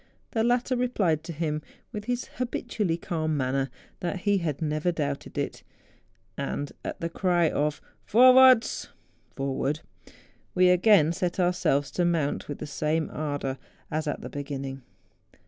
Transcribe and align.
The 0.31 0.43
latter 0.43 0.75
replied 0.75 1.23
to 1.25 1.31
him 1.31 1.61
with 1.91 2.05
his 2.05 2.25
habitually 2.39 2.97
calm 2.97 3.37
manner, 3.37 3.69
that 3.99 4.21
he 4.21 4.39
had 4.39 4.59
never 4.59 4.91
doubted 4.91 5.37
it, 5.37 5.61
and 6.35 6.71
at 6.83 6.99
the 7.01 7.07
cry 7.07 7.51
of' 7.51 7.79
Vornvdrts 8.11 8.87
/' 9.11 9.35
(Forward) 9.35 9.81
we 10.55 10.69
again 10.69 11.13
set 11.13 11.39
ourselves 11.39 11.91
to 11.91 12.03
mount 12.03 12.47
with 12.47 12.57
the 12.57 12.65
same 12.65 13.11
ardour 13.13 13.59
as 13.91 14.07
at 14.07 14.15
74 14.15 14.15
MOUNTAIN 14.15 14.15
ADVENTUKES. 14.15 14.23
the 14.23 14.29
beginning. 14.29 14.81